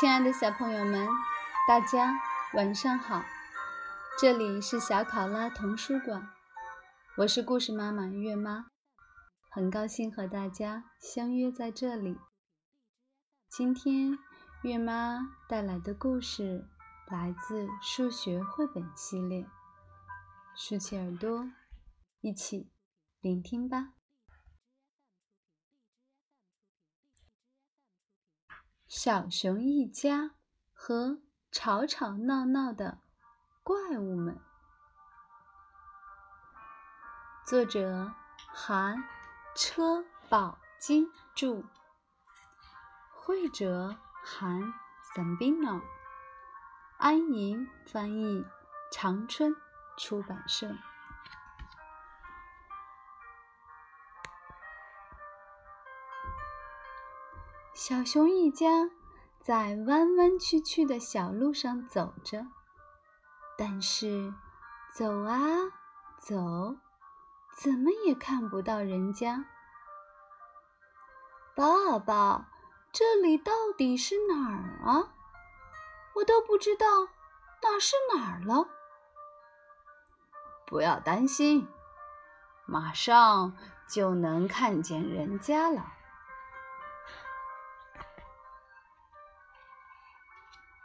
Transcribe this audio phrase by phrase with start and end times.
[0.00, 1.08] 亲爱的小朋友们，
[1.68, 2.18] 大家
[2.54, 3.22] 晚上好！
[4.18, 6.28] 这里是小考拉童书馆，
[7.18, 8.66] 我是故事妈妈月妈，
[9.48, 12.18] 很高兴和大家相约在这里。
[13.48, 14.18] 今天
[14.62, 16.66] 月妈带来的故事
[17.06, 19.46] 来自数学绘本系列，
[20.56, 21.46] 竖起耳朵，
[22.22, 22.70] 一起
[23.20, 23.94] 聆听吧。
[28.86, 30.36] 小熊一家
[30.72, 33.00] 和吵吵闹闹的
[33.64, 34.38] 怪物们，
[37.44, 38.14] 作者
[38.54, 39.02] 韩
[39.56, 41.64] 车宝金著，
[43.10, 44.72] 绘者韩
[45.12, 45.82] Sambino，
[46.98, 48.44] 安莹翻译，
[48.92, 49.56] 长春
[49.98, 50.72] 出版社。
[57.92, 58.88] 小熊一家
[59.38, 62.46] 在弯弯曲曲的小路上走着，
[63.58, 64.32] 但是
[64.94, 65.36] 走啊
[66.18, 66.74] 走，
[67.54, 69.44] 怎么也看不到人家。
[71.54, 72.48] 爸爸，
[72.92, 75.12] 这里到底是哪儿啊？
[76.14, 76.86] 我都不知道
[77.62, 78.68] 哪是哪儿了。
[80.66, 81.68] 不要担心，
[82.64, 83.54] 马上
[83.86, 85.92] 就能看见人家了。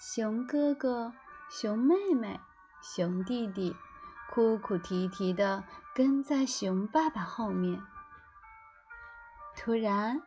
[0.00, 1.12] 熊哥哥、
[1.50, 2.38] 熊妹妹、
[2.80, 3.74] 熊弟弟
[4.30, 7.82] 哭哭啼啼地跟在熊爸爸后面。
[9.56, 10.22] 突然，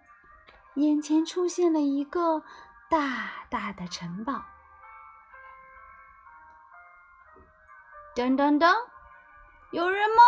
[0.75, 2.44] 眼前出现了一个
[2.89, 4.44] 大大的城堡。
[8.13, 8.75] 噔噔噔，
[9.72, 10.22] 有人吗？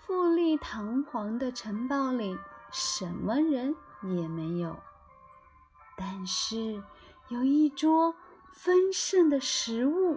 [0.00, 2.38] 富丽堂皇的城堡里，
[2.70, 4.82] 什么人也没有。
[6.04, 6.82] 但是
[7.28, 8.16] 有一桌
[8.52, 10.16] 丰盛的食物，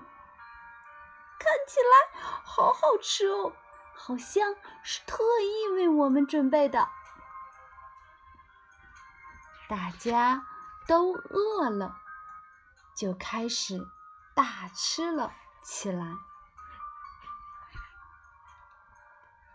[1.38, 3.54] 看起来好好吃哦，
[3.94, 6.90] 好像是特意为我们准备的。
[9.70, 10.48] 大家
[10.88, 11.96] 都饿了，
[12.96, 13.88] 就开始
[14.34, 16.16] 大吃了起来。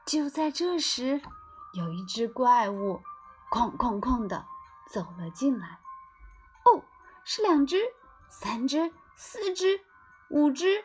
[0.06, 1.20] 就在这时，
[1.72, 3.02] 有一只怪物
[3.50, 4.46] “哐哐哐”的
[4.88, 5.80] 走了进来。
[6.64, 6.82] 哦
[7.24, 7.76] 是两只、
[8.28, 9.80] 三只、四只、
[10.28, 10.84] 五只，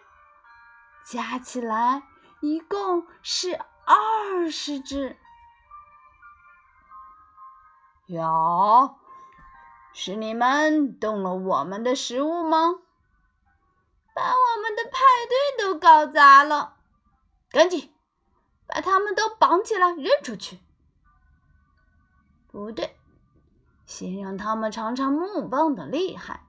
[1.06, 2.04] 加起来
[2.42, 5.18] 一共是二十只。
[8.08, 9.00] 哟，
[9.94, 12.76] 是你们动了我们的食物吗？
[14.14, 16.78] 把我们的派对都搞砸了！
[17.50, 17.94] 赶紧
[18.68, 20.60] 把他们都绑起来扔出去！
[22.48, 22.98] 不对。
[23.86, 26.46] 先让他们尝尝木棒的厉害。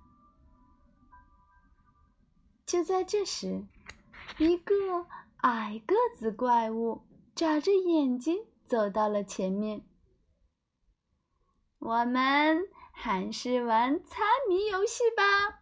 [2.64, 3.64] 就在这时，
[4.38, 5.06] 一个
[5.38, 7.02] 矮个子怪物
[7.34, 9.86] 眨着眼睛走到了前面。
[11.78, 15.60] 我们还是玩猜谜游戏吧。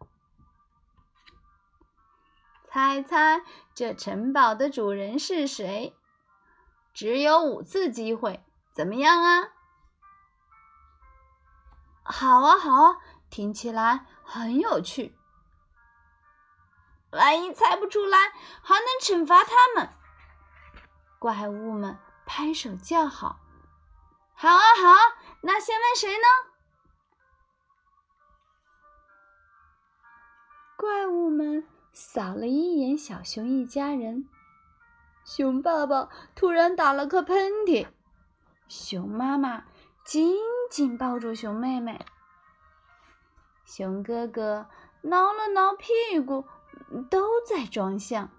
[2.67, 3.43] 猜猜
[3.75, 5.95] 这城堡的主人是谁？
[6.93, 8.43] 只有五次机会，
[8.73, 9.54] 怎么样啊？
[12.05, 12.99] 好啊，好啊，
[13.31, 15.17] 听起来很有趣。
[17.11, 18.19] 万一猜不出来，
[18.63, 19.89] 还能惩罚他们。
[21.19, 23.41] 怪物们拍手叫好
[24.35, 24.99] ：“好啊，好啊！
[25.41, 26.27] 那先问谁呢？”
[30.77, 34.29] 怪物们扫了一眼小熊一家人，
[35.25, 37.89] 熊爸爸突然打了个喷嚏，
[38.69, 39.65] 熊妈妈。
[40.05, 40.37] 紧
[40.71, 42.05] 紧抱住熊妹妹，
[43.65, 44.69] 熊哥哥
[45.01, 46.47] 挠了挠屁股，
[47.11, 48.31] 都在装相。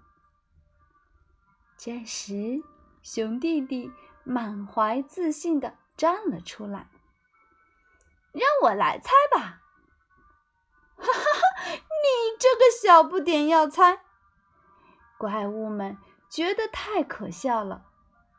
[1.76, 2.62] 这时，
[3.02, 3.90] 熊弟弟
[4.22, 6.88] 满怀自信的站了出来
[8.30, 9.60] ：“让我来猜吧
[10.96, 14.02] ！”“哈哈哈，你这个小不点要猜！”
[15.18, 15.98] 怪物们
[16.30, 17.84] 觉得太可笑了，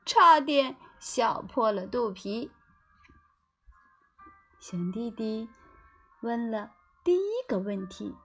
[0.06, 2.52] 差点笑破了肚皮。
[4.60, 5.50] 熊弟弟
[6.22, 6.72] 问了
[7.04, 8.16] 第一个问题：“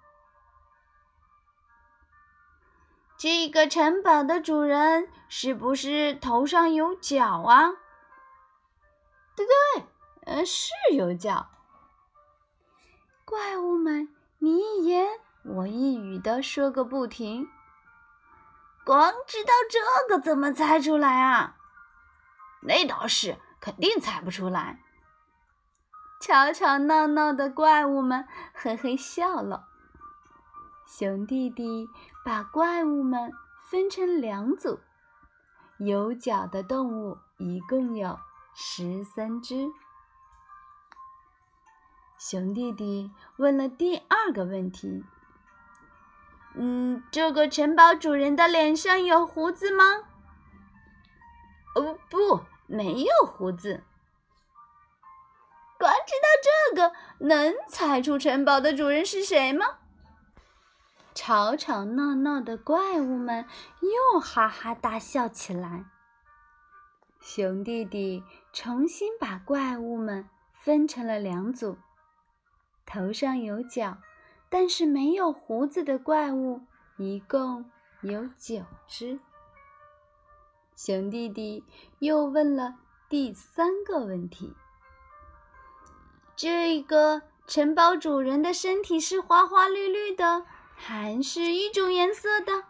[3.17, 7.73] 这个城堡的主人是不是头上有角啊
[9.37, 9.84] ？”“对对，
[10.25, 11.49] 呃，是有角。”
[13.25, 15.06] 怪物们你一言
[15.44, 17.49] 我一语的说个不停。
[18.84, 21.56] 光知道这个怎么猜出来啊？
[22.62, 24.81] 那倒是，肯定猜不出来。
[26.23, 28.25] 吵吵闹闹的怪物们
[28.55, 29.67] 嘿嘿笑了。
[30.87, 31.89] 熊弟弟
[32.25, 33.33] 把怪物们
[33.69, 34.79] 分成两组，
[35.79, 38.21] 有脚的动物一共有
[38.55, 39.67] 十三只。
[42.17, 45.05] 熊弟弟问了第二个问题
[46.55, 50.05] ：“嗯，这个城堡主人的脸上有胡子吗
[51.75, 53.83] ？”“哦，不，没有胡子。”
[55.82, 56.93] 光知道这个，
[57.26, 59.81] 能猜出城堡的主人是谁吗？
[61.12, 63.44] 吵吵闹闹的怪物们
[63.81, 65.84] 又哈哈大笑起来。
[67.19, 71.76] 熊弟弟重新把怪物们分成了两组，
[72.87, 73.99] 头上有角，
[74.49, 76.61] 但是没有胡子的怪物
[76.96, 77.69] 一共
[78.02, 79.19] 有九只。
[80.76, 81.64] 熊弟弟
[81.99, 82.76] 又问了
[83.08, 84.55] 第三个问题。
[86.43, 90.44] 这个城堡主人的身体是花花绿绿的，
[90.75, 92.65] 还是一种颜色的？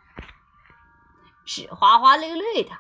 [1.47, 2.73] 是花花绿绿的。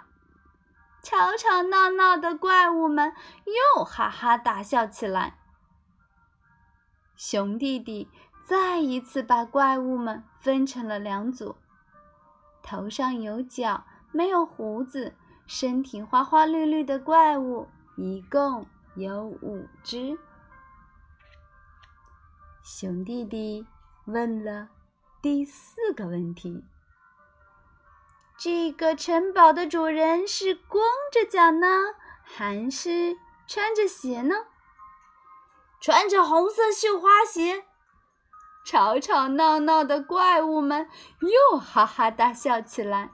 [1.02, 3.14] 吵吵闹闹的怪物们
[3.46, 5.38] 又哈哈大笑起来。
[7.16, 8.10] 熊弟弟
[8.46, 11.56] 再一次把怪物们分成了两组，
[12.62, 15.14] 头上有角、没有胡子、
[15.46, 17.66] 身体花花绿绿的怪物
[17.96, 20.18] 一共有五只。
[22.64, 23.66] 熊弟弟
[24.04, 24.68] 问了
[25.20, 26.64] 第四个问题
[28.38, 31.66] ：“这个城堡的主人是光着脚呢，
[32.22, 33.16] 还是
[33.48, 34.36] 穿着鞋呢
[35.82, 37.64] ？”“穿着红色绣花鞋。”
[38.64, 40.88] 吵吵闹闹的怪物们
[41.20, 43.10] 又哈哈大笑起来。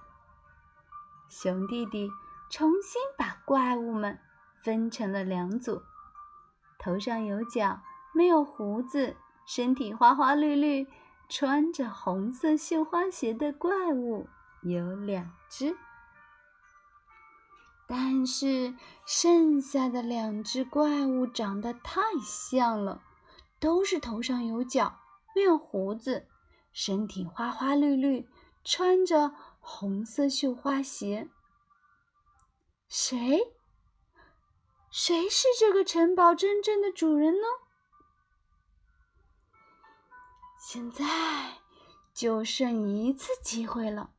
[1.26, 2.10] 熊弟弟
[2.50, 4.20] 重新把怪物们
[4.62, 5.80] 分成了两组，
[6.78, 7.80] 头上有角，
[8.12, 9.16] 没有胡子。
[9.48, 10.86] 身体花花绿绿、
[11.26, 14.28] 穿着红色绣花鞋的怪物
[14.60, 15.74] 有两只，
[17.86, 18.74] 但是
[19.06, 23.00] 剩下的两只怪物长得太像了，
[23.58, 24.98] 都是头上有角、
[25.34, 26.26] 没有胡子，
[26.70, 28.28] 身体花花绿绿，
[28.62, 31.30] 穿着红色绣花鞋。
[32.86, 33.54] 谁？
[34.90, 37.46] 谁是这个城堡真正的主人呢？
[40.70, 41.06] 现在
[42.12, 44.10] 就剩一次机会了，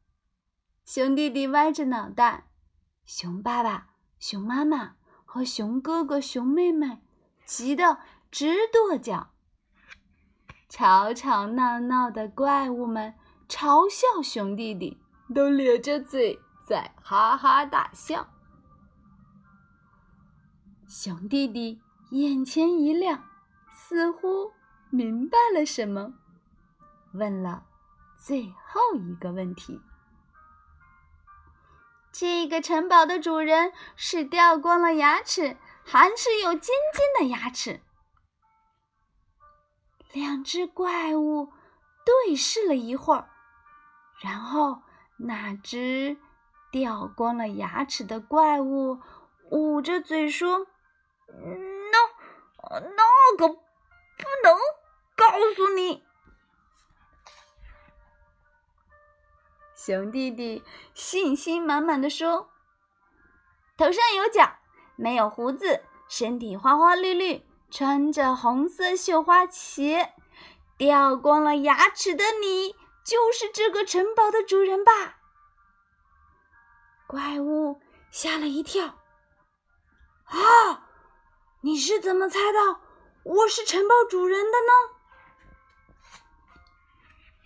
[0.84, 2.48] 熊弟弟歪着脑袋，
[3.06, 7.04] 熊爸爸、熊妈妈和熊哥哥、熊妹妹
[7.46, 8.00] 急得
[8.32, 9.30] 直跺脚。
[10.68, 13.14] 吵吵闹闹的怪物们
[13.48, 14.98] 嘲笑熊弟弟，
[15.36, 18.28] 都咧着嘴在哈哈大笑。
[20.88, 21.80] 熊弟弟
[22.10, 23.24] 眼前一亮，
[23.72, 24.52] 似乎
[24.90, 26.16] 明白了什么。
[27.14, 27.66] 问了
[28.18, 29.82] 最后一个问题：
[32.12, 37.82] 这个城堡的主人是掉光了牙齿，还是有尖尖的牙齿？
[40.12, 41.54] 两只怪物
[42.06, 43.30] 对视了一会儿，
[44.22, 44.82] 然后
[45.18, 46.18] 那只
[46.72, 49.00] 掉光了牙齿的怪物
[49.52, 50.68] 捂着嘴说
[51.30, 53.62] ：“那那个不
[54.44, 54.58] 能
[55.16, 55.26] 告
[55.56, 56.04] 诉你。”
[59.90, 62.52] 熊弟弟信心满满的说
[63.76, 64.60] ：“头上有角，
[64.96, 70.14] 没有胡子，身体花花绿绿，穿着红色绣花鞋，
[70.78, 74.92] 掉光了牙齿的你，就是这个城堡的主人吧？”
[77.10, 77.82] 怪物
[78.12, 79.00] 吓了一跳
[80.30, 80.86] ：“啊，
[81.62, 82.82] 你是怎么猜到
[83.24, 84.98] 我是城堡主人的呢？”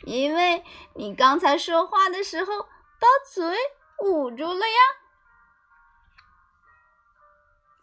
[0.06, 0.64] 因为
[0.96, 3.58] 你刚才说话的时候把嘴
[4.00, 4.80] 捂住了呀！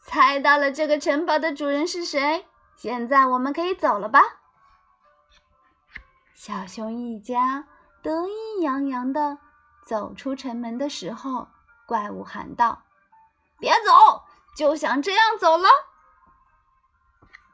[0.05, 2.47] 猜到了这个城堡的主人是谁，
[2.77, 4.21] 现在我们可以走了吧？
[6.35, 7.69] 小熊一家
[8.03, 9.39] 得意洋洋的
[9.87, 11.49] 走出城门的时候，
[11.87, 12.83] 怪物喊道
[13.61, 14.25] ：“别走，
[14.57, 15.69] 就想这样走了？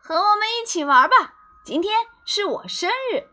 [0.00, 1.34] 和我们一起玩吧！
[1.64, 3.28] 今天是我生日。”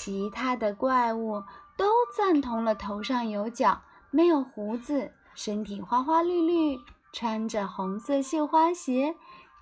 [0.00, 1.42] 其他的怪物
[1.76, 6.78] 都赞同了头上有角、没有胡子、身体花花绿绿、
[7.12, 9.16] 穿着红色绣花鞋、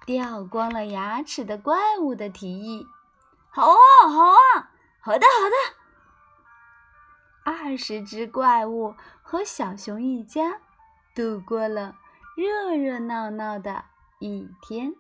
[0.05, 2.87] 掉光了牙齿的怪物的提议。
[3.49, 5.57] 好啊，好啊，好的，好的。
[7.51, 10.61] 二十只怪物和小熊一家
[11.15, 11.97] 度过了
[12.37, 13.87] 热热闹闹的
[14.19, 14.93] 一天。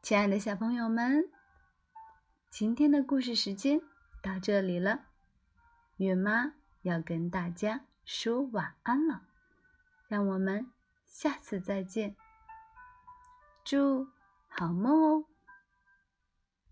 [0.00, 1.28] 亲爱的小朋友们，
[2.52, 3.80] 今天的故事时间
[4.20, 5.06] 到这里了，
[5.96, 9.22] 月妈要跟大家说晚安了，
[10.06, 10.70] 让我们
[11.06, 12.14] 下次再见，
[13.64, 14.06] 祝
[14.48, 15.24] 好梦哦。